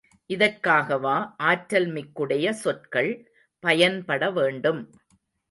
[0.29, 1.17] இதற்காகவா
[1.37, 3.11] ஆற்றல் மிக்குடைய சொற்கள்
[3.63, 4.81] பயன்பட வேண்டும்.